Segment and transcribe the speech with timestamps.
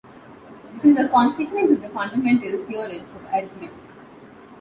[0.73, 3.69] This is a consequence of the fundamental theorem of arithmetic.